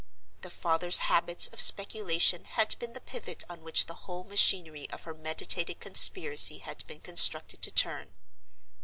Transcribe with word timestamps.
The 0.41 0.49
father's 0.49 0.97
habits 1.13 1.45
of 1.49 1.61
speculation 1.61 2.45
had 2.45 2.75
been 2.79 2.93
the 2.93 2.99
pivot 3.01 3.43
on 3.47 3.61
which 3.61 3.85
the 3.85 3.93
whole 4.09 4.23
machinery 4.23 4.89
of 4.89 5.03
her 5.03 5.13
meditated 5.13 5.79
conspiracy 5.79 6.57
had 6.57 6.83
been 6.87 7.01
constructed 7.01 7.61
to 7.61 7.69
turn. 7.69 8.11